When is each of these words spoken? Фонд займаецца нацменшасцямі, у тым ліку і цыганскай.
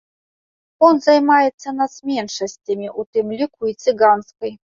Фонд 0.83 0.99
займаецца 1.07 1.69
нацменшасцямі, 1.81 2.87
у 2.99 3.07
тым 3.13 3.27
ліку 3.39 3.61
і 3.71 3.79
цыганскай. 3.87 4.51